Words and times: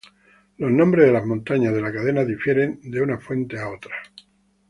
Los 0.57 0.71
nombres 0.71 1.05
de 1.05 1.11
las 1.13 1.27
montañas 1.27 1.75
de 1.75 1.81
la 1.81 1.93
cadena 1.93 2.25
difieren 2.25 2.79
de 2.81 3.01
unas 3.03 3.23
fuentes 3.23 3.59
a 3.59 3.69
otras. 3.69 3.99